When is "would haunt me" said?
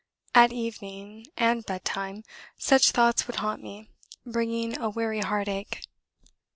3.27-3.91